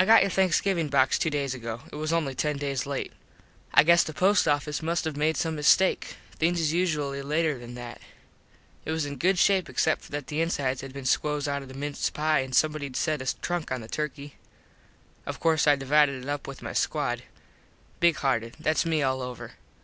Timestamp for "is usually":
6.60-7.22